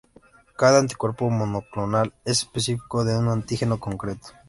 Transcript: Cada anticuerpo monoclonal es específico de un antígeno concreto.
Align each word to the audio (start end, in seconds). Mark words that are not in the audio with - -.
Cada 0.57 0.79
anticuerpo 0.79 1.29
monoclonal 1.29 2.11
es 2.25 2.39
específico 2.41 3.05
de 3.05 3.15
un 3.15 3.27
antígeno 3.27 3.79
concreto. 3.79 4.29